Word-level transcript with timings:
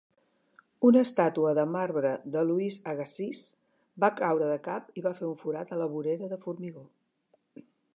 Una 0.89 1.03
estàtua 1.07 1.51
de 1.59 1.65
marbre 1.73 2.15
de 2.37 2.43
Louis 2.53 2.79
Agassiz 2.95 3.45
va 4.05 4.13
caure 4.23 4.51
de 4.55 4.59
cap 4.71 4.93
i 5.03 5.09
va 5.09 5.17
fer 5.21 5.31
un 5.33 5.41
forat 5.45 5.75
a 5.79 5.83
la 5.85 5.93
vorera 5.97 6.33
de 6.35 6.45
formigó. 6.49 6.89